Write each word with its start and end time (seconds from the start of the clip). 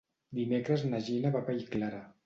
Dimecres 0.37 0.87
na 0.87 1.03
Gina 1.11 1.33
va 1.37 1.47
a 1.47 1.51
Vallclara. 1.51 2.03